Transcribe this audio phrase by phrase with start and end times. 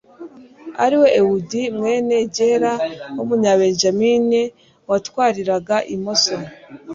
[0.83, 2.73] ari we ehudi mwene gera
[3.17, 4.41] w'umubenyamini,
[4.89, 6.35] watwariraga imoso